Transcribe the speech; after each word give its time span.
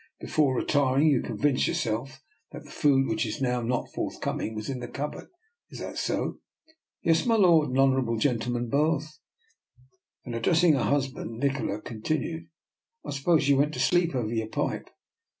Before 0.19 0.55
retiring 0.55 1.09
you 1.09 1.21
convinced 1.21 1.67
yourself 1.67 2.23
that 2.51 2.63
the 2.63 2.71
food 2.71 3.07
which 3.07 3.23
is 3.23 3.39
now 3.39 3.61
not 3.61 3.93
forthcoming 3.93 4.55
was 4.55 4.67
in 4.67 4.79
the 4.79 4.87
cupboard. 4.87 5.27
Is 5.69 5.77
that 5.77 5.99
so?"" 5.99 6.39
Yes, 7.03 7.23
my 7.27 7.35
lord, 7.35 7.69
and 7.69 7.77
honourable 7.77 8.17
gentlemen 8.17 8.67
both." 8.67 9.19
Then 10.25 10.33
addressing 10.33 10.73
her 10.73 10.81
husband 10.85 11.37
Nikola 11.37 11.81
con 11.83 12.01
tinued: 12.01 12.47
—"I 13.05 13.11
suppose 13.11 13.47
you 13.47 13.57
went 13.57 13.75
to 13.75 13.79
sleep 13.79 14.15
over 14.15 14.33
your 14.33 14.47
pipe? 14.49 14.89